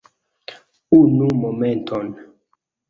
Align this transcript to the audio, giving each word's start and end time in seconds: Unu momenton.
Unu 0.99 1.27
momenton. 1.41 2.05